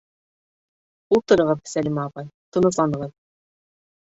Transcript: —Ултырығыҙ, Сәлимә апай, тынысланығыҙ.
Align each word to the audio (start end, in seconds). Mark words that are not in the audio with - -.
—Ултырығыҙ, 1.17 1.61
Сәлимә 1.73 2.07
апай, 2.09 2.33
тынысланығыҙ. 2.57 3.17